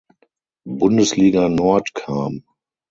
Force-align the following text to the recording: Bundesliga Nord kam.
Bundesliga 0.65 1.47
Nord 1.47 1.93
kam. 1.93 2.43